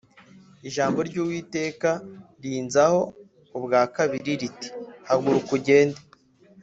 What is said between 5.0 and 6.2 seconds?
Haguruka ugende